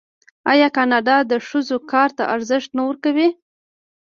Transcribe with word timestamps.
آیا 0.51 0.67
کاناډا 0.77 1.17
د 1.31 1.33
ښځو 1.47 1.77
کار 1.91 2.09
ته 2.17 2.23
ارزښت 2.35 2.69
نه 2.77 2.83
ورکوي؟ 2.89 3.29